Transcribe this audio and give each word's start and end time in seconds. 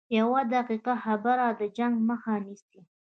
یوه 0.19 0.41
دقیقه 0.55 0.93
خبره 1.03 1.47
د 1.59 1.61
جنګ 1.77 1.95
مخه 2.09 2.33
نیسي 2.45 2.79